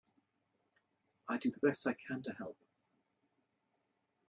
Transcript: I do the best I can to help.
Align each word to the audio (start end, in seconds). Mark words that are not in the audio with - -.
I 1.29 1.37
do 1.37 1.51
the 1.51 1.59
best 1.59 1.85
I 1.85 1.93
can 1.93 2.23
to 2.23 2.31
help. 2.33 2.57